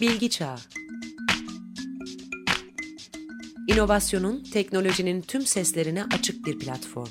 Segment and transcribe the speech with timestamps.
[0.00, 0.56] Bilgi Çağı
[3.68, 7.08] İnovasyonun, teknolojinin tüm seslerine açık bir platform.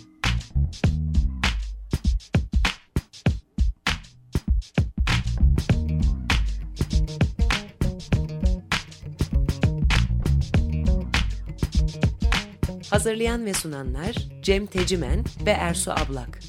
[12.89, 16.39] Hazırlayan ve sunanlar Cem Tecimen ve Ersu Ablak.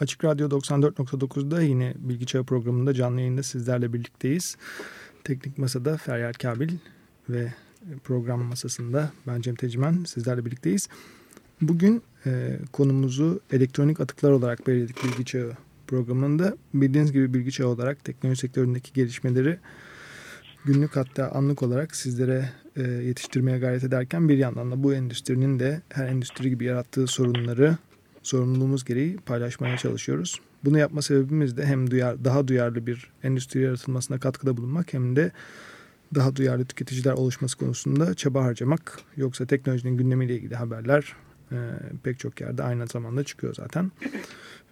[0.00, 4.56] Açık Radyo 94.9'da yine Bilgi Çağı programında canlı yayında sizlerle birlikteyiz.
[5.24, 6.70] Teknik Masa'da Feryal Kabil
[7.28, 7.52] ve
[8.04, 10.88] program masasında ben Cem Tecimen sizlerle birlikteyiz.
[11.60, 15.52] Bugün e, konumuzu elektronik atıklar olarak belirledik Bilgi Çağı
[15.86, 16.56] programında.
[16.74, 19.58] Bildiğiniz gibi Bilgi Çağı olarak teknoloji sektöründeki gelişmeleri
[20.64, 25.82] günlük hatta anlık olarak sizlere e, yetiştirmeye gayret ederken bir yandan da bu endüstrinin de
[25.88, 27.76] her endüstri gibi yarattığı sorunları
[28.28, 30.40] sorumluluğumuz gereği paylaşmaya çalışıyoruz.
[30.64, 35.32] Bunu yapma sebebimiz de hem duyar, daha duyarlı bir endüstri yaratılmasına katkıda bulunmak hem de
[36.14, 38.98] daha duyarlı tüketiciler oluşması konusunda çaba harcamak.
[39.16, 41.16] Yoksa teknolojinin gündemiyle ilgili haberler
[41.52, 41.56] e,
[42.02, 43.92] pek çok yerde aynı zamanda çıkıyor zaten.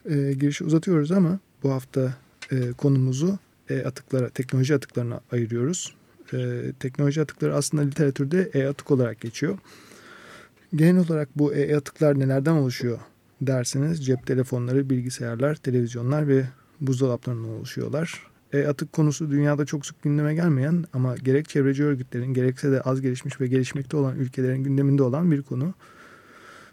[0.04, 2.14] E, girişi uzatıyoruz ama bu hafta
[2.52, 3.38] e, konumuzu
[3.70, 5.94] e-atıklara, teknoloji atıklarına ayırıyoruz.
[6.32, 9.58] E, teknoloji atıkları aslında literatürde e-atık olarak geçiyor.
[10.74, 12.98] Genel olarak bu e-atıklar nelerden oluşuyor
[13.40, 16.44] derseniz cep telefonları, bilgisayarlar, televizyonlar ve
[16.80, 18.26] buzdolaplarından oluşuyorlar.
[18.52, 23.40] E-atık konusu dünyada çok sık gündeme gelmeyen ama gerek çevreci örgütlerin gerekse de az gelişmiş
[23.40, 25.74] ve gelişmekte olan ülkelerin gündeminde olan bir konu.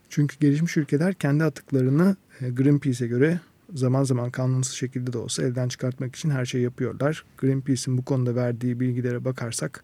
[0.09, 3.39] Çünkü gelişmiş ülkeler kendi atıklarını e, Greenpeace'e göre
[3.73, 7.25] zaman zaman kanunsuz şekilde de olsa elden çıkartmak için her şeyi yapıyorlar.
[7.37, 9.83] Greenpeace'in bu konuda verdiği bilgilere bakarsak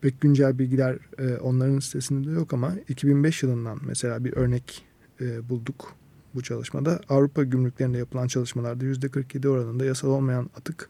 [0.00, 4.87] pek güncel bilgiler e, onların sitesinde de yok ama 2005 yılından mesela bir örnek
[5.20, 5.94] e, bulduk
[6.34, 7.00] bu çalışmada.
[7.08, 10.88] Avrupa gümrüklerinde yapılan çalışmalarda %47 oranında yasal olmayan atık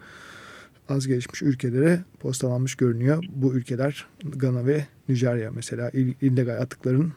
[0.88, 3.24] az gelişmiş ülkelere postalanmış görünüyor.
[3.30, 5.90] Bu ülkeler Gana ve Nijerya mesela
[6.20, 7.12] illegal atıkların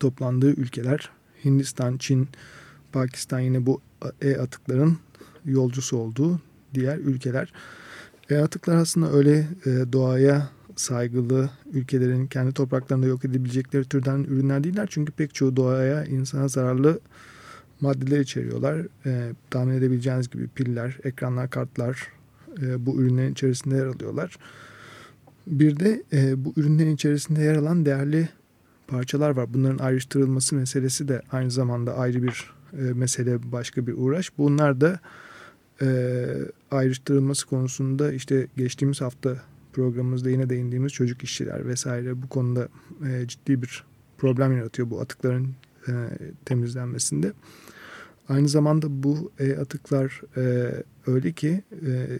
[0.00, 1.10] toplandığı ülkeler.
[1.44, 2.28] Hindistan, Çin,
[2.92, 3.80] Pakistan yine bu
[4.22, 4.98] e-atıkların
[5.44, 6.40] yolcusu olduğu
[6.74, 7.52] diğer ülkeler.
[8.30, 14.86] E-atıklar aslında öyle e, doğaya saygılı ülkelerin kendi topraklarında yok edebilecekleri türden ürünler değiller.
[14.90, 17.00] Çünkü pek çoğu doğaya insana zararlı
[17.80, 18.86] maddeler içeriyorlar.
[19.06, 22.08] E, tahmin edebileceğiniz gibi piller, ekranlar, kartlar
[22.62, 24.36] e, bu ürünlerin içerisinde yer alıyorlar.
[25.46, 28.28] Bir de e, bu ürünlerin içerisinde yer alan değerli
[28.86, 29.54] parçalar var.
[29.54, 34.38] Bunların ayrıştırılması meselesi de aynı zamanda ayrı bir e, mesele, başka bir uğraş.
[34.38, 35.00] Bunlar da
[35.82, 35.88] e,
[36.70, 39.36] ayrıştırılması konusunda işte geçtiğimiz hafta
[39.76, 42.68] programımızda yine değindiğimiz çocuk işçiler vesaire bu konuda
[43.06, 43.84] e, ciddi bir
[44.18, 45.54] problem yaratıyor bu atıkların
[45.88, 45.92] e,
[46.44, 47.32] temizlenmesinde.
[48.28, 50.72] Aynı zamanda bu e, atıklar e,
[51.06, 52.18] öyle ki e,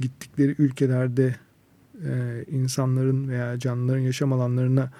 [0.00, 1.36] gittikleri ülkelerde
[2.04, 4.90] e, insanların veya canlıların yaşam alanlarına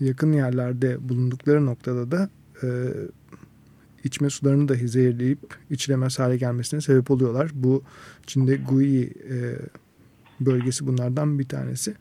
[0.00, 2.30] yakın yerlerde bulundukları noktada da
[2.62, 2.68] e,
[4.04, 5.38] içme sularını dahi zehirleyip
[5.70, 7.50] içilemez hale gelmesine sebep oluyorlar.
[7.54, 7.82] Bu
[8.26, 9.56] Çin'de Gui e,
[10.40, 11.94] bölgesi bunlardan bir tanesi.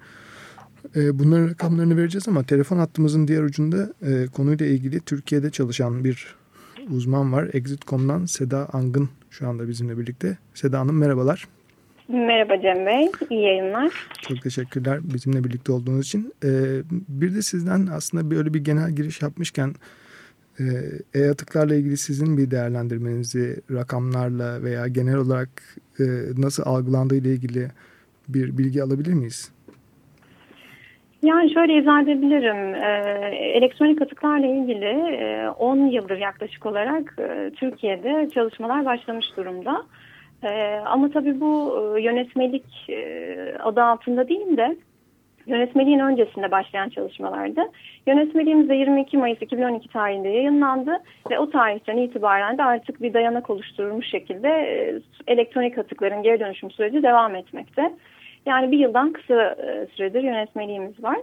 [0.96, 6.36] E, bunların rakamlarını vereceğiz ama telefon hattımızın diğer ucunda e, konuyla ilgili Türkiye'de çalışan bir
[6.92, 7.50] uzman var.
[7.54, 10.38] Exit.com'dan Seda Angın şu anda bizimle birlikte.
[10.54, 11.48] Seda Hanım merhabalar.
[12.08, 13.94] Merhaba Cem Bey, iyi yayınlar.
[14.22, 16.34] Çok teşekkürler bizimle birlikte olduğunuz için.
[16.44, 19.76] Ee, bir de sizden aslında böyle bir genel giriş yapmışken
[20.60, 20.64] e,
[21.20, 25.50] e-atıklarla ilgili sizin bir değerlendirmenizi rakamlarla veya genel olarak
[26.00, 26.04] e,
[26.38, 27.72] nasıl algılandığı ile ilgili
[28.30, 29.52] bir bilgi alabilir miyiz?
[31.24, 32.76] Yani şöyle izah edebilirim.
[32.76, 39.84] Ee, elektronik atıklarla ilgili e, 10 yıldır yaklaşık olarak e, Türkiye'de çalışmalar başlamış durumda.
[40.44, 44.78] E, ama tabii bu e, yönetmelik e, adı altında değil de
[45.50, 47.62] yönetmeliğin öncesinde başlayan çalışmalardı.
[48.08, 50.98] Yönetmeliğimiz de 22 Mayıs 2012 tarihinde yayınlandı
[51.32, 56.72] ve o tarihten itibaren de artık bir dayanak oluşturulmuş şekilde e, elektronik atıkların geri dönüşüm
[56.72, 57.92] süreci devam etmekte.
[58.46, 61.18] Yani bir yıldan kısa e, süredir yönetmeliğimiz var.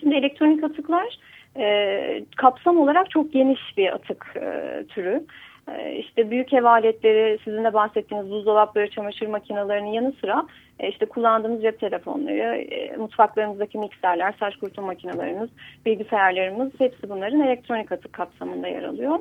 [0.00, 1.18] Şimdi elektronik atıklar
[1.56, 5.24] e, kapsam olarak çok geniş bir atık e, türü.
[5.68, 10.46] E, işte büyük ev aletleri, sizin de bahsettiğiniz buzdolapları, çamaşır makinelerinin yanı sıra
[10.80, 15.50] e, işte kullandığımız cep telefonları, e, mutfaklarımızdaki mikserler, saç kurutma makinelerimiz,
[15.86, 19.18] bilgisayarlarımız hepsi bunların elektronik atık kapsamında yer alıyor.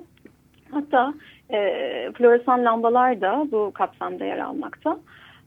[0.72, 1.14] Hatta
[1.52, 1.58] e,
[2.18, 4.98] floresan lambalar da bu kapsamda yer almakta.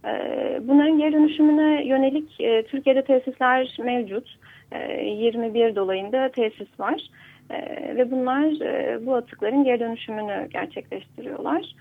[0.06, 4.38] Ee, bunların geri dönüşümüne yönelik e, Türkiye'de tesisler mevcut.
[4.72, 7.02] 21 ee, dolayında tesis var.
[7.50, 7.56] E,
[7.96, 11.74] ve bunlar e, bu atıkların geri dönüşümünü gerçekleştiriyorlar.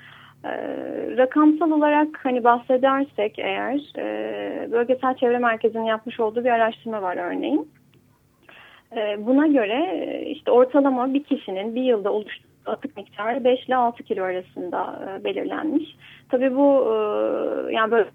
[1.18, 7.72] Rakamsal olarak hani bahsedersek eğer e, Bölgesel Çevre Merkezi'nin yapmış olduğu bir araştırma var örneğin.
[9.18, 14.24] Buna göre işte ortalama bir kişinin bir yılda oluşturduğu atık miktarı 5 ile 6 kilo
[14.24, 15.96] arasında e, belirlenmiş.
[16.30, 16.96] Tabii bu e,
[17.74, 18.10] yani böyle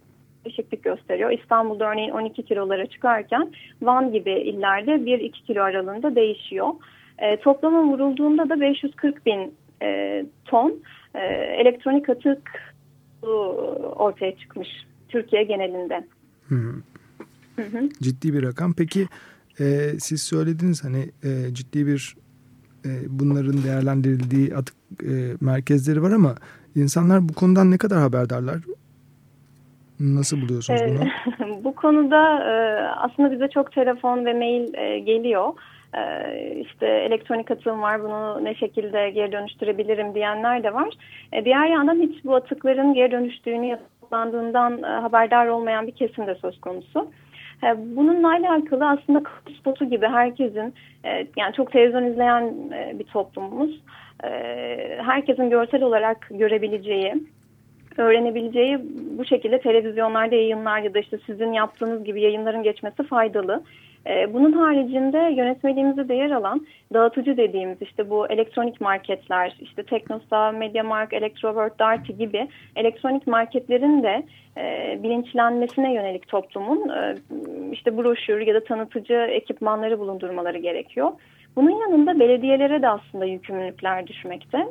[0.45, 1.31] değişiklik gösteriyor.
[1.31, 3.53] İstanbul'da örneğin 12 kilolara çıkarken
[3.83, 6.69] Van gibi illerde 1-2 kilo aralığında değişiyor.
[7.19, 10.83] E, toplama vurulduğunda da 540 bin e, ton
[11.15, 11.21] e,
[11.61, 12.75] elektronik atık
[13.97, 14.69] ortaya çıkmış
[15.09, 16.05] Türkiye genelinde.
[16.49, 16.83] Hı -hı.
[17.57, 17.93] Hı -hı.
[18.03, 18.75] Ciddi bir rakam.
[18.79, 19.07] Peki
[19.61, 19.65] e,
[19.99, 22.17] siz söylediniz hani e, ciddi bir
[22.85, 26.35] e, bunların değerlendirildiği atık e, merkezleri var ama
[26.77, 28.57] insanlar bu konudan ne kadar haberdarlar?
[30.01, 31.01] Nasıl buluyorsunuz bunu?
[31.65, 32.55] bu konuda e,
[32.89, 35.53] aslında bize çok telefon ve mail e, geliyor.
[35.97, 36.01] E,
[36.61, 40.95] işte elektronik atığım var bunu ne şekilde geri dönüştürebilirim diyenler de var.
[41.33, 46.61] E, diğer yandan hiç bu atıkların geri dönüştüğünü e, haberdar olmayan bir kesim de söz
[46.61, 47.11] konusu.
[47.65, 49.23] E, bununla alakalı aslında
[49.61, 50.75] spotu gibi herkesin
[51.05, 53.81] e, yani çok televizyon izleyen e, bir toplumumuz.
[54.99, 57.15] Herkesin görsel olarak görebileceği
[57.97, 58.79] öğrenebileceği
[59.19, 63.63] bu şekilde televizyonlarda yayınlar ya da işte sizin yaptığınız gibi yayınların geçmesi faydalı.
[64.07, 70.53] Ee, bunun haricinde yönetmeliğimizde de yer alan dağıtıcı dediğimiz işte bu elektronik marketler, işte Teknosa,
[70.53, 74.23] Mediamarkt, Electrovert, Darty gibi elektronik marketlerin de
[74.57, 77.17] e, bilinçlenmesine yönelik toplumun e,
[77.73, 81.13] işte broşür ya da tanıtıcı ekipmanları bulundurmaları gerekiyor.
[81.57, 84.67] Bunun yanında belediyelere de aslında yükümlülükler düşmekte.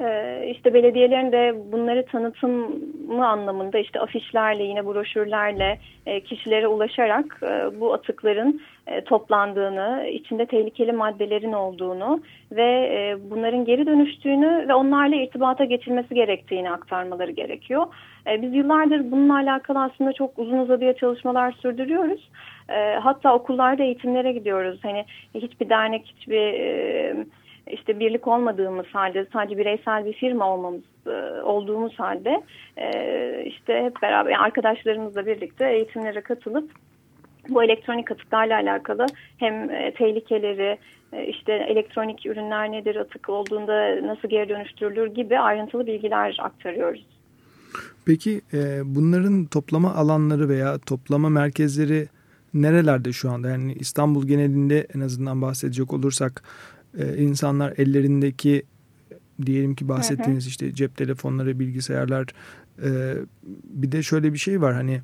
[0.00, 7.80] Ee, işte belediyelerin de bunları tanıtımı anlamında işte afişlerle yine broşürlerle e, kişilere ulaşarak e,
[7.80, 12.20] bu atıkların e, toplandığını, içinde tehlikeli maddelerin olduğunu
[12.52, 17.86] ve bunların geri dönüştüğünü ve onlarla irtibata geçilmesi gerektiğini aktarmaları gerekiyor.
[18.42, 22.30] Biz yıllardır bununla alakalı aslında çok uzun uzadıya çalışmalar sürdürüyoruz.
[23.00, 24.78] Hatta okullarda eğitimlere gidiyoruz.
[24.82, 25.04] Hani
[25.34, 26.54] hiçbir dernek, hiçbir
[27.86, 32.42] işte birlik olmadığımız halde sadece bireysel bir firma olmamız e, olduğumuz halde
[32.76, 32.88] e,
[33.46, 36.70] işte hep beraber arkadaşlarımızla birlikte eğitimlere katılıp
[37.48, 39.06] bu elektronik atıklarla alakalı
[39.38, 40.78] hem e, tehlikeleri
[41.28, 47.06] işte elektronik ürünler nedir atık olduğunda nasıl geri dönüştürülür gibi ayrıntılı bilgiler aktarıyoruz.
[48.06, 48.40] Peki
[48.84, 52.06] bunların toplama alanları veya toplama merkezleri
[52.54, 53.48] nerelerde şu anda?
[53.48, 56.42] Yani İstanbul genelinde en azından bahsedecek olursak
[56.98, 58.62] e, insanlar ellerindeki
[59.46, 60.50] diyelim ki bahsettiğiniz hı hı.
[60.50, 62.26] işte cep telefonları, bilgisayarlar
[62.82, 63.14] e,
[63.64, 65.00] bir de şöyle bir şey var hani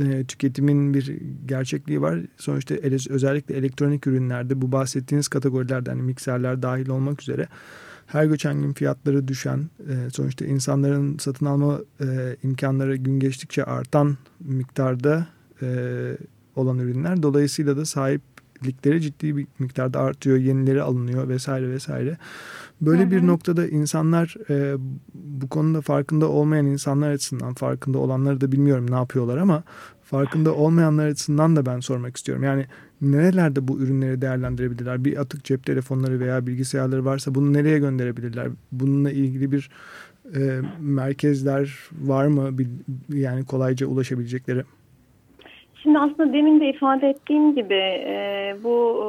[0.00, 2.20] e, tüketimin bir gerçekliği var.
[2.36, 7.48] Sonuçta ele, özellikle elektronik ürünlerde bu bahsettiğiniz kategorilerde hani mikserler dahil olmak üzere
[8.06, 14.16] her geçen gün fiyatları düşen e, sonuçta insanların satın alma e, imkanları gün geçtikçe artan
[14.40, 15.26] miktarda
[15.62, 15.68] e,
[16.56, 17.22] olan ürünler.
[17.22, 18.22] Dolayısıyla da sahip
[18.66, 22.16] ligleri ciddi bir miktarda artıyor, yenileri alınıyor vesaire vesaire.
[22.80, 23.10] Böyle hı hı.
[23.10, 24.74] bir noktada insanlar e,
[25.14, 29.62] bu konuda farkında olmayan insanlar açısından farkında olanları da bilmiyorum ne yapıyorlar ama
[30.02, 32.44] farkında olmayanlar açısından da ben sormak istiyorum.
[32.44, 32.66] Yani
[33.00, 35.04] nerelerde bu ürünleri değerlendirebilirler?
[35.04, 38.48] Bir atık cep telefonları veya bilgisayarları varsa bunu nereye gönderebilirler?
[38.72, 39.70] Bununla ilgili bir
[40.34, 42.58] e, merkezler var mı?
[43.08, 44.64] Yani kolayca ulaşabilecekleri.
[45.82, 47.74] Şimdi aslında demin de ifade ettiğim gibi
[48.06, 49.04] e, bu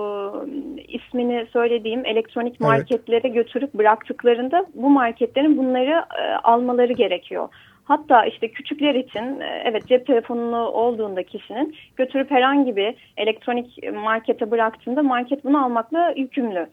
[0.77, 3.35] e, ismini söylediğim elektronik marketlere evet.
[3.35, 7.49] götürüp bıraktıklarında bu marketlerin bunları e, almaları gerekiyor.
[7.83, 14.51] Hatta işte küçükler için e, evet cep telefonunu olduğunda kişinin götürüp herhangi bir elektronik markete
[14.51, 16.67] bıraktığında market bunu almakla yükümlü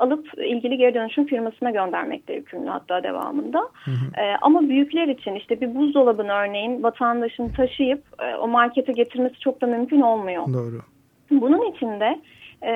[0.00, 3.58] alıp ilgili geri dönüşüm firmasına göndermekte yükümlü hatta devamında.
[3.58, 4.20] Hı hı.
[4.20, 9.60] E, ama büyükler için işte bir buzdolabını örneğin vatandaşın taşıyıp e, o markete getirmesi çok
[9.60, 10.46] da mümkün olmuyor.
[10.52, 10.80] Doğru.
[11.30, 12.20] Bunun için de
[12.62, 12.72] e,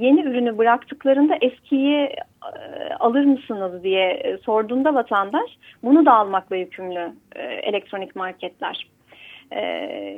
[0.00, 5.50] yeni ürünü bıraktıklarında eskiyi e, alır mısınız diye e, sorduğunda vatandaş
[5.82, 8.86] bunu da almakla yükümlü e, elektronik marketler.
[9.52, 9.60] Ee,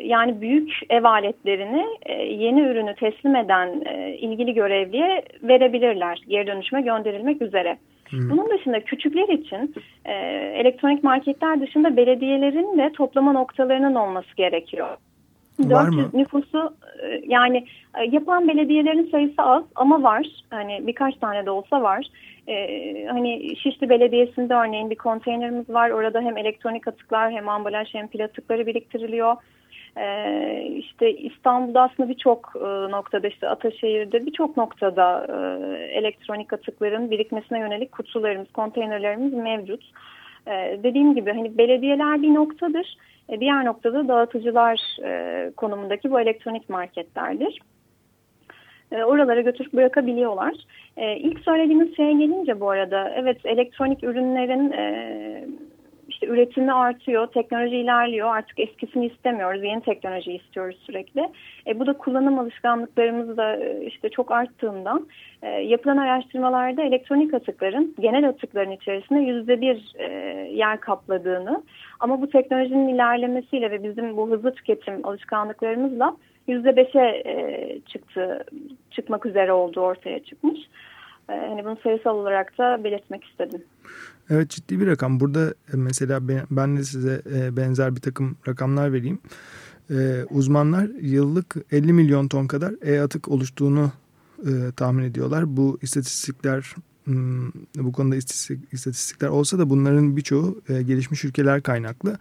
[0.04, 6.82] yani büyük ev aletlerini e, yeni ürünü teslim eden e, ilgili görevliye verebilirler geri dönüşüme
[6.82, 7.78] gönderilmek üzere.
[8.10, 8.30] Hmm.
[8.30, 10.12] Bunun dışında küçükler için e,
[10.54, 14.96] elektronik marketler dışında belediyelerin de toplama noktalarının olması gerekiyor.
[15.60, 16.20] Var 400 mı?
[16.20, 16.74] nüfusu
[17.26, 17.66] yani
[18.10, 20.26] yapan belediyelerin sayısı az ama var.
[20.50, 22.06] Hani birkaç tane de olsa var.
[22.48, 25.90] Ee, hani Şişli Belediyesi'nde örneğin bir konteynerimiz var.
[25.90, 29.36] Orada hem elektronik atıklar hem ambalaj hem pil atıkları biriktiriliyor.
[29.96, 35.36] Ee, işte İstanbul'da aslında birçok e, noktada işte Ataşehir'de birçok noktada e,
[35.84, 39.84] elektronik atıkların birikmesine yönelik kutularımız, konteynerlerimiz mevcut.
[40.46, 42.96] Ee, dediğim gibi hani belediyeler bir noktadır.
[43.28, 47.58] E, diğer noktada dağıtıcılar e, konumundaki bu elektronik marketlerdir.
[48.92, 50.54] E, oralara götürüp bırakabiliyorlar.
[50.96, 54.72] E, ilk söylediğiniz şeye gelince bu arada evet elektronik ürünlerin
[56.10, 58.36] işte üretimi artıyor, teknoloji ilerliyor.
[58.36, 61.28] Artık eskisini istemiyoruz, yeni teknoloji istiyoruz sürekli.
[61.66, 65.06] E, bu da kullanım alışkanlıklarımız da e, işte çok arttığından
[65.42, 70.06] e, yapılan araştırmalarda elektronik atıkların genel atıkların içerisinde yüzde bir e,
[70.52, 71.62] yer kapladığını
[72.00, 78.44] ama bu teknolojinin ilerlemesiyle ve bizim bu hızlı tüketim alışkanlıklarımızla yüzde beşe e, çıktı,
[78.90, 80.60] çıkmak üzere olduğu ortaya çıkmış.
[81.26, 83.64] Hani bunu sayısal olarak da belirtmek istedim.
[84.30, 85.20] Evet ciddi bir rakam.
[85.20, 89.18] Burada e, mesela ben de size e, benzer bir takım rakamlar vereyim.
[89.90, 93.92] E, uzmanlar yıllık 50 milyon ton kadar e-atık oluştuğunu
[94.76, 95.56] tahmin ediyorlar.
[95.56, 98.16] Bu istatistikler hmm, bu konuda
[98.72, 102.18] istatistikler olsa da bunların birçoğu gelişmiş ülkeler kaynaklı.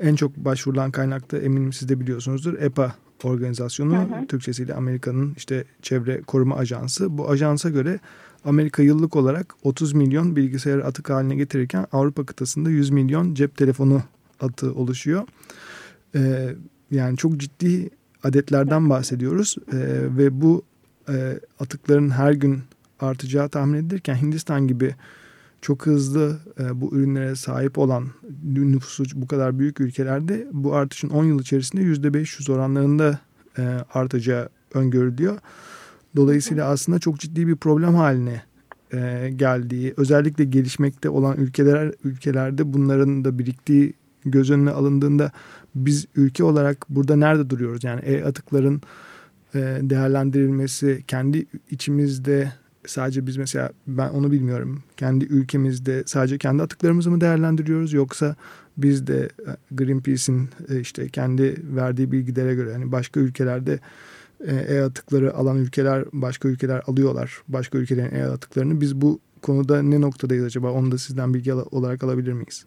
[0.00, 4.26] En çok başvurulan kaynakta eminim siz de biliyorsunuzdur EPA organizasyonu hı hı.
[4.26, 7.18] Türkçesiyle Amerika'nın işte çevre koruma ajansı.
[7.18, 8.00] Bu ajansa göre
[8.44, 14.02] Amerika yıllık olarak 30 milyon bilgisayar atık haline getirirken Avrupa kıtasında 100 milyon cep telefonu
[14.40, 15.22] atı oluşuyor.
[16.14, 16.54] Ee,
[16.90, 17.90] yani çok ciddi
[18.22, 19.76] adetlerden bahsediyoruz ee,
[20.18, 20.62] ve bu
[21.08, 22.62] e, atıkların her gün
[23.00, 24.94] artacağı tahmin edilirken Hindistan gibi
[25.62, 28.08] çok hızlı e, bu ürünlere sahip olan
[28.54, 33.18] nüfusu bu kadar büyük ülkelerde bu artışın 10 yıl içerisinde %500 oranlarında
[33.58, 33.62] e,
[33.94, 35.38] artacağı öngörülüyor.
[36.16, 38.42] Dolayısıyla aslında çok ciddi bir problem haline
[38.92, 43.94] e, geldiği, özellikle gelişmekte olan ülkeler ülkelerde bunların da biriktiği
[44.24, 45.32] göz önüne alındığında
[45.74, 47.84] biz ülke olarak burada nerede duruyoruz?
[47.84, 48.82] Yani e-atıkların
[49.54, 52.52] e, değerlendirilmesi kendi içimizde
[52.86, 54.82] sadece biz mesela ben onu bilmiyorum.
[54.96, 58.36] Kendi ülkemizde sadece kendi atıklarımızı mı değerlendiriyoruz yoksa
[58.76, 63.80] biz de e, Greenpeace'in e, işte kendi verdiği bilgilere göre yani başka ülkelerde
[64.46, 67.42] e, e-atıkları alan ülkeler başka ülkeler alıyorlar.
[67.48, 68.80] Başka ülkelerin e-atıklarını.
[68.80, 70.72] Biz bu konuda ne noktadayız acaba?
[70.72, 72.66] Onu da sizden bilgi olarak alabilir miyiz?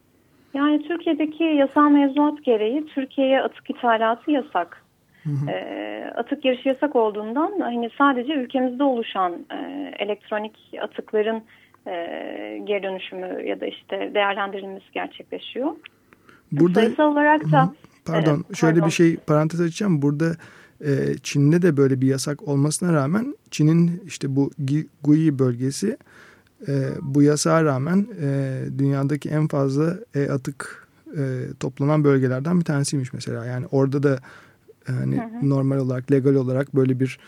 [0.54, 4.84] Yani Türkiye'deki yasal mevzuat gereği Türkiye'ye atık ithalatı yasak.
[5.24, 5.52] Hı hı.
[5.52, 11.44] E, atık yarışı yasak olduğundan hani sadece ülkemizde oluşan e, elektronik atıkların
[11.88, 11.94] e,
[12.64, 15.72] geri dönüşümü ya da işte değerlendirilmesi gerçekleşiyor.
[16.52, 17.64] Burada, Sayısal olarak da...
[17.64, 17.70] Hı,
[18.06, 18.88] pardon, e, şöyle pardon.
[18.88, 20.02] bir şey parantez açacağım.
[20.02, 20.26] Burada
[20.86, 24.52] e, Çin'de de böyle bir yasak olmasına rağmen Çin'in işte bu
[25.04, 25.98] Gui bölgesi
[26.68, 33.14] e, bu yasağa rağmen e, dünyadaki en fazla e, atık e, toplanan bölgelerden bir tanesiymiş
[33.14, 33.46] mesela.
[33.46, 34.20] Yani orada da
[34.86, 35.50] hani hı hı.
[35.50, 37.20] normal olarak legal olarak böyle bir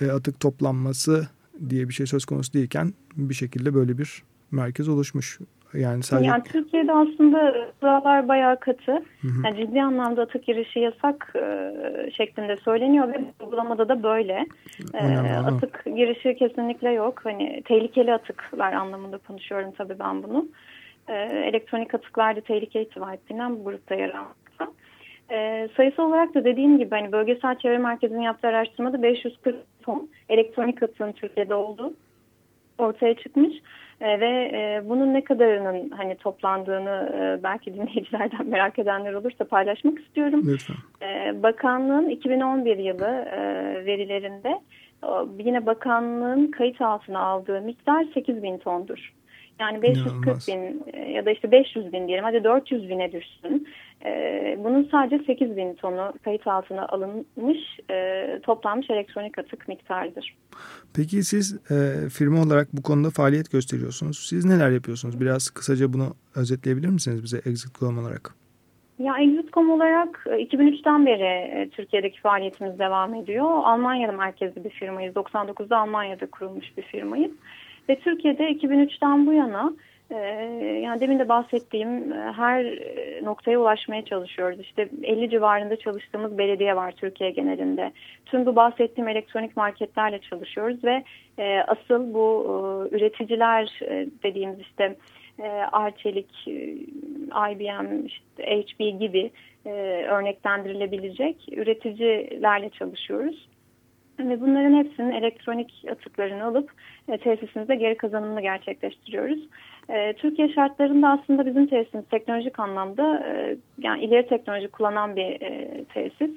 [0.00, 1.28] e, atık toplanması
[1.70, 5.38] diye bir şey söz konusu değilken bir şekilde böyle bir merkez oluşmuş.
[5.74, 6.30] Yani sadece...
[6.30, 8.92] Yani Türkiye'de aslında kurallar bayağı katı.
[8.92, 9.44] Hı hı.
[9.44, 14.46] Yani ciddi anlamda atık girişi yasak e, şeklinde söyleniyor ve uygulamada da böyle.
[14.94, 17.20] E, atık girişi kesinlikle yok.
[17.24, 20.48] Hani tehlikeli atıklar anlamında konuşuyorum tabii ben bunu.
[21.08, 24.72] E, elektronik atıklar da tehlike itibar ettiğinden bu grupta yer almakta.
[25.30, 30.82] E, sayısı olarak da dediğim gibi hani bölgesel çevre merkezinin yaptığı araştırmada 540 ton elektronik
[30.82, 31.92] atığın Türkiye'de olduğu
[32.78, 33.52] ortaya çıkmış.
[34.00, 39.98] E, ve e, bunun ne kadarının hani toplandığını e, belki dinleyicilerden merak edenler olursa paylaşmak
[39.98, 40.42] istiyorum.
[40.46, 40.76] Lütfen.
[41.02, 43.40] E, bakanlığın 2011 yılı e,
[43.86, 44.60] verilerinde
[45.38, 49.12] yine bakanlığın kayıt altına aldığı miktar 8 bin tondur.
[49.60, 50.48] Yani 540 İnanılmaz.
[50.48, 53.68] bin e, ya da işte 500 bin diyelim hadi 400 bine düşsün.
[54.04, 57.58] Ee, bunun sadece 8 bin tonu kayıt altına alınmış
[57.90, 60.36] e, toplanmış elektronik atık miktarıdır.
[60.94, 64.26] Peki siz e, firma olarak bu konuda faaliyet gösteriyorsunuz.
[64.28, 65.20] Siz neler yapıyorsunuz?
[65.20, 68.34] Biraz kısaca bunu özetleyebilir misiniz bize Exit.com olarak?
[68.98, 73.44] Ya Exit.com olarak 2003'ten beri Türkiye'deki faaliyetimiz devam ediyor.
[73.44, 75.16] Almanya'da merkezli bir firmayız.
[75.16, 77.32] 99'da Almanya'da kurulmuş bir firmayız.
[77.88, 79.72] Ve Türkiye'de 2003'ten bu yana
[80.10, 80.16] e,
[80.82, 82.64] yani demin de bahsettiğim e, her
[83.22, 84.60] noktaya ulaşmaya çalışıyoruz.
[84.60, 87.92] İşte 50 civarında çalıştığımız belediye var Türkiye genelinde.
[88.26, 91.04] Tüm bu bahsettiğim elektronik marketlerle çalışıyoruz ve
[91.38, 93.80] e, asıl bu üreticiler
[94.22, 94.96] dediğimiz işte
[95.72, 96.48] Arçelik,
[97.50, 99.30] IBM, işte HP gibi
[100.08, 103.48] örneklendirilebilecek üreticilerle çalışıyoruz.
[104.18, 106.70] Ve bunların hepsinin elektronik atıklarını alıp
[107.08, 109.38] e, tesisimizde geri kazanımını gerçekleştiriyoruz.
[109.88, 115.84] E, Türkiye şartlarında aslında bizim tesisimiz teknolojik anlamda e, yani ileri teknoloji kullanan bir e,
[115.84, 116.30] tesis.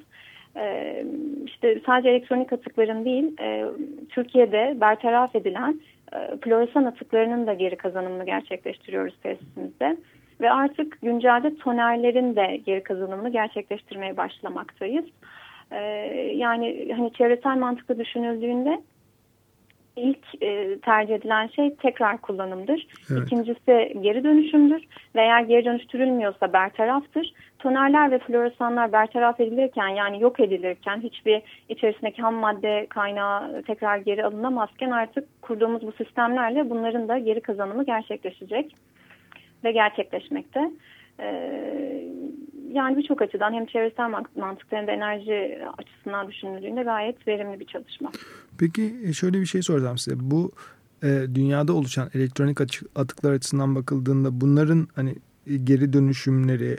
[0.56, 1.04] e,
[1.46, 3.64] işte sadece elektronik atıkların değil e,
[4.08, 5.91] Türkiye'de bertaraf edilen e,
[6.40, 9.96] floresan atıklarının da geri kazanımını gerçekleştiriyoruz tesisimizde.
[10.40, 15.04] Ve artık güncelde tonerlerin de geri kazanımını gerçekleştirmeye başlamaktayız.
[15.70, 15.78] E,
[16.34, 18.82] yani hani çevresel mantıklı düşünüldüğünde
[19.96, 22.86] ilk e, tercih edilen şey tekrar kullanımdır.
[23.10, 23.26] Evet.
[23.26, 24.82] İkincisi geri dönüşümdür
[25.14, 27.32] ve eğer geri dönüştürülmüyorsa bertaraftır.
[27.58, 34.24] Tonerler ve floresanlar bertaraf edilirken yani yok edilirken hiçbir içerisindeki ham madde kaynağı tekrar geri
[34.24, 38.76] alınamazken artık kurduğumuz bu sistemlerle bunların da geri kazanımı gerçekleşecek
[39.64, 40.70] ve gerçekleşmekte.
[41.20, 42.04] Ee,
[42.72, 48.10] yani birçok açıdan hem çevresel mantıkta hem de enerji açısından düşünüldüğünde gayet verimli bir çalışma.
[48.58, 50.16] Peki e, şöyle bir şey soracağım size.
[50.20, 50.52] Bu
[51.02, 52.60] e, dünyada oluşan elektronik
[52.96, 55.14] atıklar açısından bakıldığında bunların hani
[55.46, 56.76] e, geri dönüşümleri,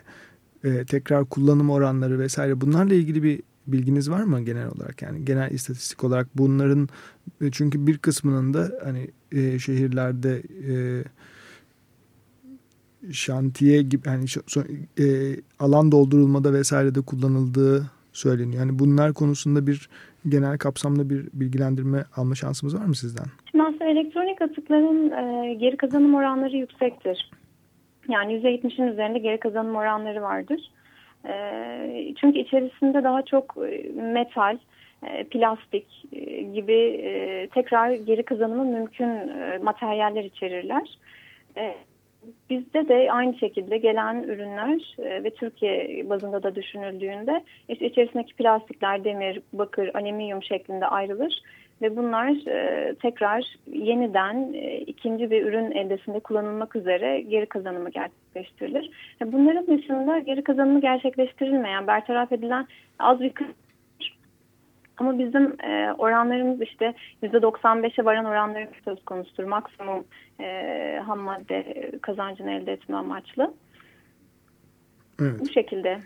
[0.64, 5.52] e, tekrar kullanım oranları vesaire bunlarla ilgili bir bilginiz var mı genel olarak yani genel
[5.52, 6.90] istatistik olarak bunların
[7.42, 11.04] e, çünkü bir kısmının da hani e, şehirlerde e,
[13.12, 14.26] şantiye gibi yani
[15.00, 15.06] e,
[15.60, 18.60] alan doldurulmada vesairede kullanıldığı söyleniyor.
[18.60, 19.90] Yani bunlar konusunda bir
[20.28, 23.26] genel kapsamda bir bilgilendirme alma şansımız var mı sizden?
[23.52, 27.32] Şimdi aslında elektronik atıkların e, geri kazanım oranları yüksektir.
[28.10, 30.72] Yani %70'in üzerinde geri kazanım oranları vardır.
[31.28, 34.58] E, çünkü içerisinde daha çok e, metal,
[35.04, 37.02] e, plastik e, gibi
[37.54, 39.10] tekrar geri kazanımı mümkün
[39.64, 40.98] materyaller içerirler.
[42.50, 49.04] Bizde de aynı şekilde gelen ürünler e, ve Türkiye bazında da düşünüldüğünde işte içerisindeki plastikler
[49.04, 51.42] demir, bakır, alüminyum şeklinde ayrılır
[51.82, 58.92] ve bunlar e, tekrar yeniden e, ikinci bir ürün eldesinde kullanılmak üzere geri kazanımı gerçekleştirilir.
[59.26, 62.68] Bunların dışında geri kazanımı gerçekleştirilmeyen, bertaraf edilen
[63.00, 63.54] az bir kısım
[64.98, 69.44] ama bizim e, oranlarımız işte %95'e varan oranlarımız söz konusudur.
[69.44, 70.04] Maksimum
[70.40, 73.54] e, ham madde kazancını elde etme amaçlı.
[75.22, 75.40] Evet.
[75.40, 76.00] Bu şekilde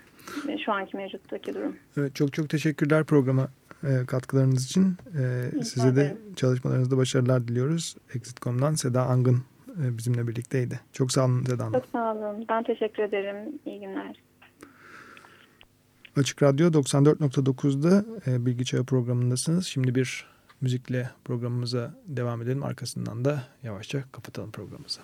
[0.49, 1.75] e, şu anki mevcuttaki durum.
[1.97, 3.47] Evet, çok çok teşekkürler programa
[3.83, 4.97] e, katkılarınız için.
[5.19, 7.95] E, size de çalışmalarınızda başarılar diliyoruz.
[8.15, 9.37] Exit.com'dan Seda Angın
[9.83, 10.79] e, bizimle birlikteydi.
[10.93, 11.73] Çok sağ olun Seda Hanım.
[11.73, 12.45] Çok sağ olun.
[12.49, 13.59] Ben teşekkür ederim.
[13.65, 14.26] İyi günler.
[16.17, 19.65] Açık Radyo 94.9'da e, Bilgi Çağı programındasınız.
[19.65, 20.25] Şimdi bir
[20.61, 22.63] müzikle programımıza devam edelim.
[22.63, 24.99] Arkasından da yavaşça kapatalım programımızı.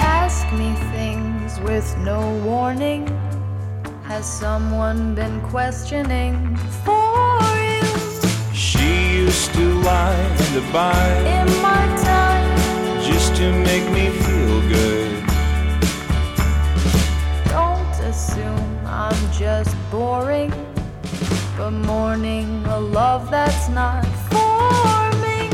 [0.00, 3.08] Ask me things with no warning
[4.08, 6.99] Has someone been questioning for
[9.30, 15.24] used to lie and abide in my time just to make me feel good.
[17.44, 20.52] Don't assume I'm just boring,
[21.56, 25.50] but mourning a love that's not forming.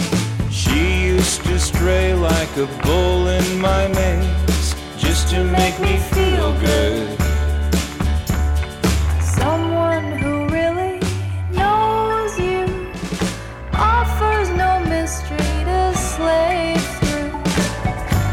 [0.51, 6.59] She used to stray like a bull in my maze just to make me feel
[6.61, 7.16] good.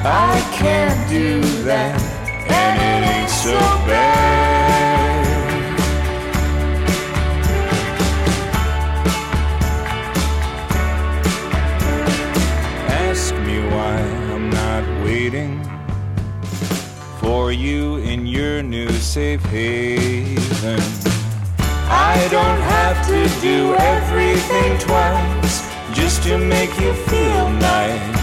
[0.05, 1.95] I can't do that,
[2.51, 4.43] and it ain't so bad.
[12.89, 14.01] Ask me why
[14.33, 15.63] I'm not waiting
[17.21, 20.81] for you in your new safe haven.
[21.87, 28.22] I don't have to do everything twice just to make you feel nice.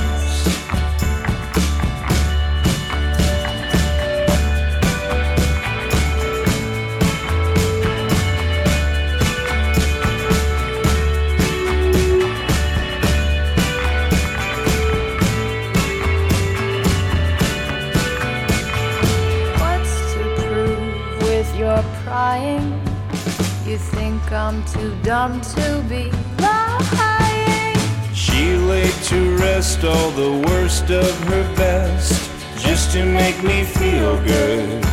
[24.32, 27.76] I'm too dumb to be lying.
[28.14, 34.22] She laid to rest all the worst of her best just to make me feel
[34.24, 34.84] good.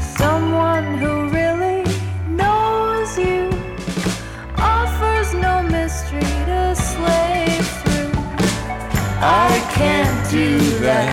[0.00, 1.82] Someone who really
[2.28, 3.50] knows you
[4.56, 8.12] offers no mystery to slave through.
[9.22, 11.12] I can't do that,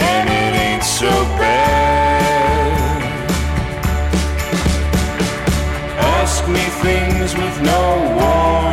[0.00, 2.03] and it ain't so bad.
[6.48, 8.63] Me things with no warning.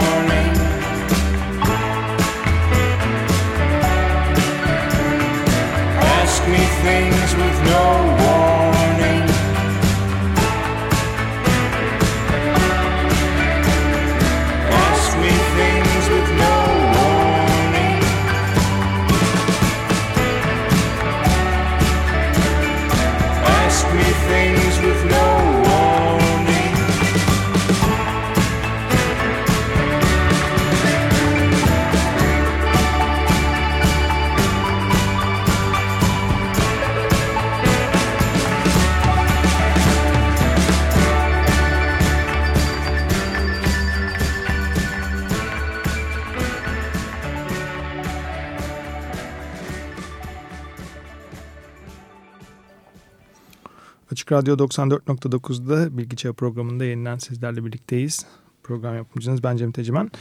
[54.32, 58.26] Radyo 94.9'da Bilgi Çağı programında yeniden sizlerle birlikteyiz.
[58.64, 60.12] Program yapımcınız ben Cem Tecimen.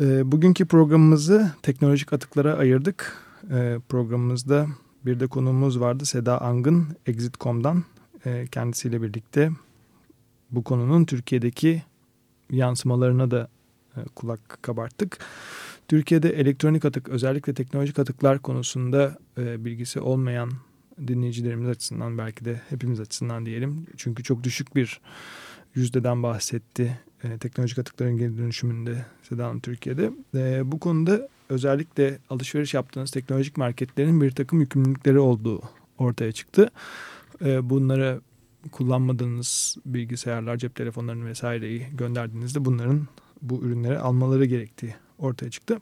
[0.00, 3.16] Ee, bugünkü programımızı teknolojik atıklara ayırdık.
[3.50, 4.66] Ee, programımızda
[5.06, 7.84] bir de konuğumuz vardı Seda Angın Exit.com'dan.
[8.26, 9.50] Ee, kendisiyle birlikte
[10.50, 11.82] bu konunun Türkiye'deki
[12.50, 13.48] yansımalarına da
[13.96, 15.18] e, kulak kabarttık.
[15.88, 20.50] Türkiye'de elektronik atık özellikle teknolojik atıklar konusunda e, bilgisi olmayan
[21.06, 23.86] dinleyicilerimiz açısından belki de hepimiz açısından diyelim.
[23.96, 25.00] Çünkü çok düşük bir
[25.74, 30.10] yüzdeden bahsetti e, teknolojik atıkların geri dönüşümünde Seda Hanım Türkiye'de.
[30.34, 35.62] E, bu konuda özellikle alışveriş yaptığınız teknolojik marketlerin bir takım yükümlülükleri olduğu
[35.98, 36.70] ortaya çıktı.
[37.44, 38.20] E, bunlara
[38.72, 43.08] kullanmadığınız bilgisayarlar, cep telefonlarını vesaireyi gönderdiğinizde bunların
[43.42, 45.80] bu ürünleri almaları gerektiği ortaya çıktı.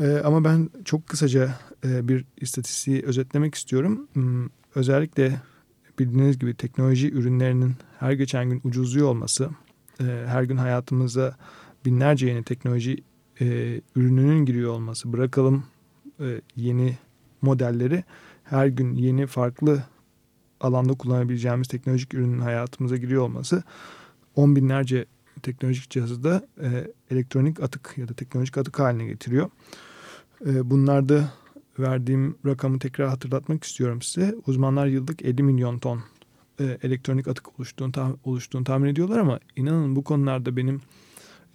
[0.00, 4.08] Ee, ama ben çok kısaca e, bir istatistiği özetlemek istiyorum.
[4.12, 5.40] Hmm, özellikle
[5.98, 9.50] bildiğiniz gibi teknoloji ürünlerinin her geçen gün ucuzluyor olması,
[10.00, 11.36] e, her gün hayatımıza
[11.84, 12.96] binlerce yeni teknoloji
[13.40, 15.64] e, ürününün giriyor olması, bırakalım
[16.20, 16.98] e, yeni
[17.42, 18.04] modelleri,
[18.44, 19.82] her gün yeni farklı
[20.60, 23.62] alanda kullanabileceğimiz teknolojik ürünün hayatımıza giriyor olması,
[24.36, 25.06] on binlerce
[25.38, 29.50] teknolojik cihazı da e, elektronik atık ya da teknolojik atık haline getiriyor.
[30.46, 31.32] E, bunlarda
[31.78, 34.34] verdiğim rakamı tekrar hatırlatmak istiyorum size.
[34.46, 36.02] Uzmanlar yıllık 50 milyon ton
[36.60, 40.80] e, elektronik atık oluştuğunu, tah oluştuğunu tahmin ediyorlar ama inanın bu konularda benim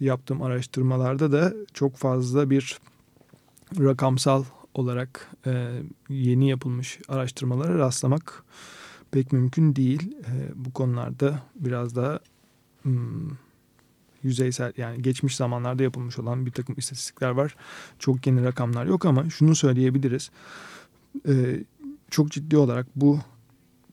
[0.00, 2.78] yaptığım araştırmalarda da çok fazla bir
[3.78, 4.44] rakamsal
[4.74, 8.44] olarak e, yeni yapılmış araştırmalara rastlamak
[9.10, 10.16] pek mümkün değil.
[10.18, 12.20] E, bu konularda biraz daha
[12.82, 13.30] hmm,
[14.24, 17.56] yüzeysel yani geçmiş zamanlarda yapılmış olan bir takım istatistikler var.
[17.98, 20.30] Çok yeni rakamlar yok ama şunu söyleyebiliriz.
[21.28, 21.64] Ee,
[22.10, 23.20] çok ciddi olarak bu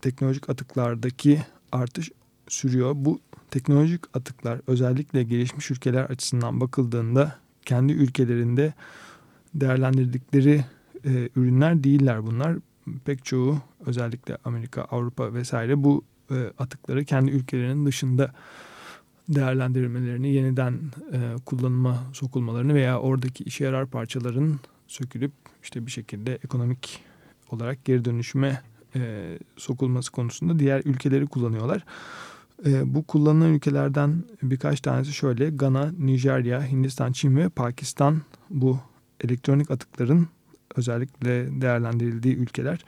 [0.01, 1.41] teknolojik atıklardaki
[1.71, 2.11] artış
[2.47, 2.91] sürüyor.
[2.95, 3.19] Bu
[3.51, 8.73] teknolojik atıklar özellikle gelişmiş ülkeler açısından bakıldığında kendi ülkelerinde
[9.53, 10.65] değerlendirdikleri
[11.05, 12.57] e, ürünler değiller bunlar.
[13.05, 18.33] Pek çoğu özellikle Amerika, Avrupa vesaire bu e, atıkları kendi ülkelerinin dışında
[19.29, 20.79] değerlendirmelerini, yeniden
[21.13, 25.31] e, kullanıma sokulmalarını veya oradaki işe yarar parçaların sökülüp
[25.63, 26.99] işte bir şekilde ekonomik
[27.51, 28.62] olarak geri dönüşüme
[28.95, 31.86] e, sokulması konusunda diğer ülkeleri kullanıyorlar.
[32.65, 38.79] E, bu kullanılan ülkelerden birkaç tanesi şöyle Gana, Nijerya, Hindistan, Çin ve Pakistan bu
[39.23, 40.27] elektronik atıkların
[40.75, 42.86] özellikle değerlendirildiği ülkeler.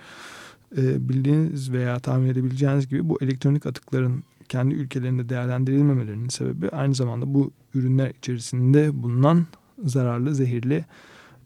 [0.77, 7.33] E, bildiğiniz veya tahmin edebileceğiniz gibi bu elektronik atıkların kendi ülkelerinde değerlendirilmemelerinin sebebi aynı zamanda
[7.33, 9.47] bu ürünler içerisinde bulunan
[9.83, 10.85] zararlı, zehirli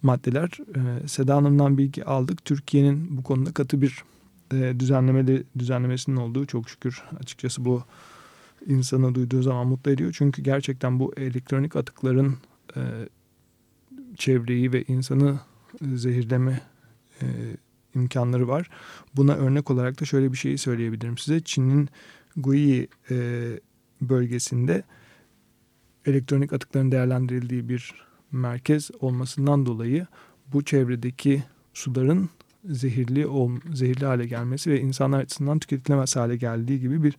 [0.01, 0.49] maddeler.
[0.75, 2.45] E, Seda Hanım'dan bilgi aldık.
[2.45, 4.03] Türkiye'nin bu konuda katı bir
[4.53, 4.75] e,
[5.59, 7.83] düzenlemesinin olduğu çok şükür açıkçası bu
[8.65, 10.15] insanı duyduğu zaman mutlu ediyor.
[10.17, 12.37] Çünkü gerçekten bu elektronik atıkların
[12.75, 12.81] e,
[14.15, 15.39] çevreyi ve insanı
[15.81, 16.61] zehirleme
[17.21, 17.25] e,
[17.95, 18.69] imkanları var.
[19.15, 21.39] Buna örnek olarak da şöyle bir şeyi söyleyebilirim size.
[21.39, 21.89] Çin'in
[22.37, 23.15] Gui e,
[24.01, 24.83] bölgesinde
[26.05, 27.93] elektronik atıkların değerlendirildiği bir
[28.31, 30.07] merkez olmasından dolayı
[30.53, 32.29] bu çevredeki suların
[32.65, 33.27] zehirli
[33.73, 37.17] zehirli hale gelmesi ve insanlar açısından tüketilemez hale geldiği gibi bir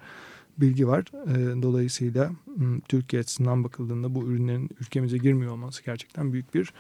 [0.59, 1.05] bilgi var.
[1.27, 2.31] E, dolayısıyla
[2.89, 6.73] Türkiye açısından bakıldığında bu ürünlerin ülkemize girmiyor olması gerçekten büyük bir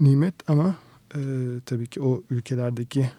[0.00, 0.74] nimet ama
[1.14, 1.20] e,
[1.66, 3.10] tabii ki o ülkelerdeki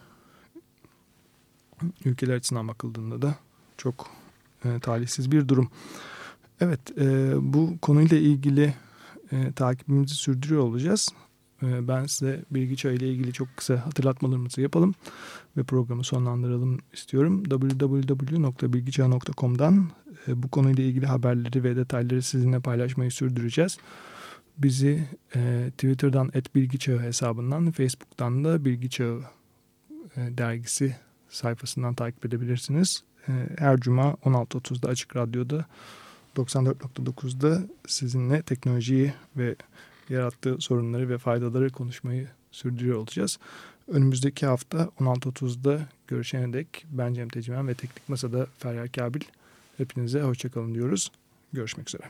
[2.05, 3.35] ülkeler açısından bakıldığında da
[3.77, 4.11] çok
[4.65, 5.69] e, talihsiz bir durum.
[6.61, 8.73] Evet e, bu konuyla ilgili
[9.31, 11.09] e, takibimizi sürdürüyor olacağız.
[11.63, 14.95] E, ben size bilgi çağı ile ilgili çok kısa hatırlatmalarımızı yapalım
[15.57, 17.43] ve programı sonlandıralım istiyorum.
[17.43, 19.89] www.bilgiçağı.com'dan
[20.27, 23.77] e, bu konuyla ilgili haberleri ve detayları sizinle paylaşmayı sürdüreceğiz.
[24.57, 29.21] Bizi e, Twitter'dan @bilgiçağı hesabından, Facebook'tan da Bilgi Çağı
[30.15, 30.95] e, dergisi
[31.29, 33.03] sayfasından takip edebilirsiniz.
[33.29, 35.65] Ee, her cuma 16.30'da Açık Radyo'da
[36.35, 39.55] 94.9'da sizinle teknolojiyi ve
[40.09, 43.39] yarattığı sorunları ve faydaları konuşmayı sürdürüyor olacağız.
[43.87, 49.21] Önümüzdeki hafta 16.30'da görüşene dek ben Cem Tecimen ve Teknik Masa'da Feryal Kabil.
[49.77, 51.11] Hepinize hoşçakalın diyoruz.
[51.53, 52.03] Görüşmek üzere.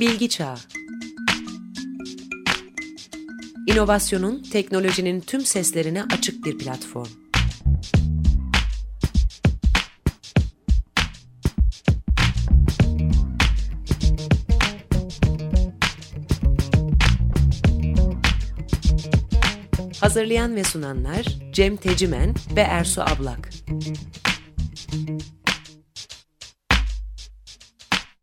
[0.00, 0.56] Bilgi Çağı
[3.66, 7.08] İnovasyonun, teknolojinin tüm seslerine açık bir platform.
[20.00, 23.50] Hazırlayan ve sunanlar Cem Tecimen ve Ersu Ablak.